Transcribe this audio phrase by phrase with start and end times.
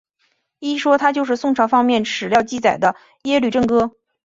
[0.57, 3.91] 一说他就是宋朝方面史料记载的耶律郑哥。